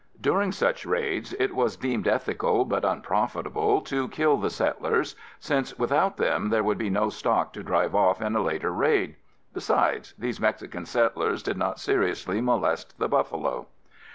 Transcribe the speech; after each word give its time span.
During 0.19 0.51
such 0.51 0.83
raids 0.83 1.33
it 1.33 1.53
was 1.53 1.77
deemed 1.77 2.07
ethical 2.07 2.65
but 2.65 2.83
unprofitable 2.83 3.81
to 3.81 4.07
kill 4.07 4.35
the 4.37 4.49
settlers, 4.49 5.15
since 5.39 5.77
without 5.77 6.17
them 6.17 6.49
there 6.49 6.63
would 6.63 6.79
be 6.79 6.89
no 6.89 7.09
stock 7.11 7.53
to 7.53 7.61
drive 7.61 7.93
off 7.93 8.19
in 8.19 8.35
a 8.35 8.41
later 8.41 8.71
raid. 8.71 9.15
Besides, 9.53 10.15
these 10.17 10.39
Mexican 10.41 10.87
settlers 10.87 11.43
did 11.43 11.55
not 11.57 11.77
seriously 11.79 12.41
molest 12.41 12.97
the 12.97 13.07
buffalo. 13.07 13.67